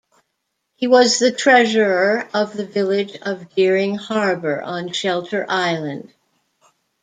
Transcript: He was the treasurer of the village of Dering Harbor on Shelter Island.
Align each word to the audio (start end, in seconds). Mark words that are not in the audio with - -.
He 0.73 0.87
was 0.87 1.19
the 1.19 1.31
treasurer 1.31 2.27
of 2.33 2.57
the 2.57 2.65
village 2.65 3.15
of 3.21 3.53
Dering 3.53 3.93
Harbor 3.97 4.59
on 4.59 4.93
Shelter 4.93 5.45
Island. 5.47 6.11